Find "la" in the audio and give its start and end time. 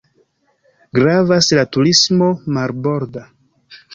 1.59-1.67